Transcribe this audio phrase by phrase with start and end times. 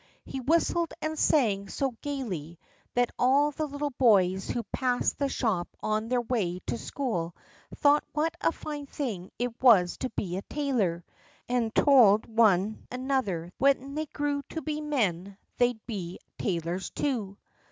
[0.25, 2.57] He whistled and sang so gaily
[2.95, 7.35] that all the little boys who passed the shop on their way to school
[7.75, 11.05] thought what a fine thing it was to be a tailor,
[11.47, 17.37] and told one another that when they grew to be men they'd be tailors, too.